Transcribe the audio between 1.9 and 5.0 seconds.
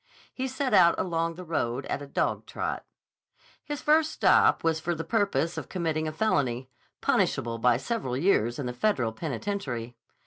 a dogtrot. His first stop was for